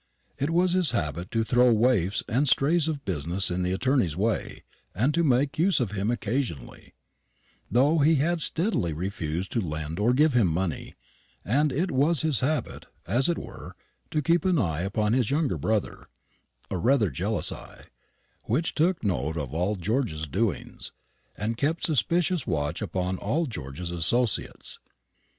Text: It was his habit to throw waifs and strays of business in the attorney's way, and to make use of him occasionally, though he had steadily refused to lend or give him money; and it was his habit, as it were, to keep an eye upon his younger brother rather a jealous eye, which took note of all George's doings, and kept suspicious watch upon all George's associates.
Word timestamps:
It 0.39 0.49
was 0.49 0.71
his 0.71 0.93
habit 0.93 1.29
to 1.29 1.43
throw 1.43 1.71
waifs 1.71 2.23
and 2.27 2.49
strays 2.49 2.87
of 2.87 3.05
business 3.05 3.51
in 3.51 3.61
the 3.61 3.71
attorney's 3.71 4.17
way, 4.17 4.63
and 4.95 5.13
to 5.13 5.23
make 5.23 5.59
use 5.59 5.79
of 5.79 5.91
him 5.91 6.09
occasionally, 6.09 6.95
though 7.69 7.99
he 7.99 8.15
had 8.15 8.41
steadily 8.41 8.93
refused 8.93 9.51
to 9.51 9.61
lend 9.61 9.99
or 9.99 10.13
give 10.15 10.33
him 10.33 10.47
money; 10.47 10.95
and 11.45 11.71
it 11.71 11.91
was 11.91 12.23
his 12.23 12.39
habit, 12.39 12.87
as 13.05 13.29
it 13.29 13.37
were, 13.37 13.75
to 14.09 14.23
keep 14.23 14.43
an 14.43 14.57
eye 14.57 14.81
upon 14.81 15.13
his 15.13 15.29
younger 15.29 15.59
brother 15.59 16.07
rather 16.71 17.09
a 17.09 17.13
jealous 17.13 17.51
eye, 17.51 17.85
which 18.45 18.73
took 18.73 19.03
note 19.03 19.37
of 19.37 19.53
all 19.53 19.75
George's 19.75 20.25
doings, 20.25 20.91
and 21.37 21.57
kept 21.57 21.83
suspicious 21.85 22.47
watch 22.47 22.81
upon 22.81 23.19
all 23.19 23.45
George's 23.45 23.91
associates. 23.91 24.79